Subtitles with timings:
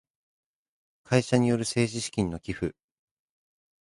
[1.03, 2.73] 会社による政治資金の寄付